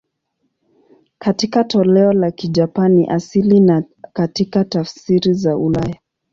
[1.19, 5.99] Katika toleo la Kijapani asili na katika tafsiri za ulaya.